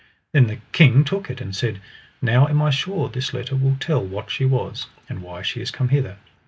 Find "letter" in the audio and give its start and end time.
3.35-3.55